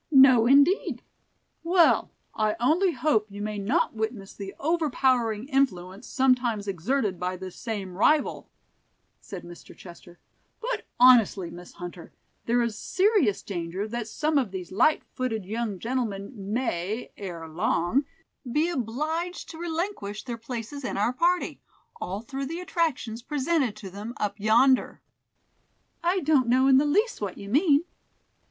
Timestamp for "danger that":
13.43-14.07